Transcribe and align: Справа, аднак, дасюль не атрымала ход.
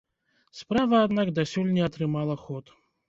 Справа, 0.61 1.01
аднак, 1.07 1.33
дасюль 1.41 1.69
не 1.77 1.83
атрымала 1.89 2.39
ход. 2.47 2.65